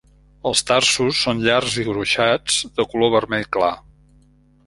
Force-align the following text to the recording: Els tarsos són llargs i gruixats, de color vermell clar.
Els 0.51 0.61
tarsos 0.69 1.19
són 1.25 1.43
llargs 1.47 1.75
i 1.83 1.85
gruixats, 1.89 2.57
de 2.79 2.87
color 2.95 3.11
vermell 3.19 3.47
clar. 3.59 3.73